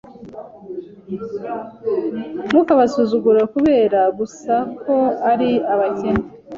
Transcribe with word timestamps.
Ntukabasuzugure 2.47 3.41
kubera 3.53 3.99
gusa 4.19 4.53
ko 4.81 4.95
ari 5.31 5.49
abakene. 5.73 6.23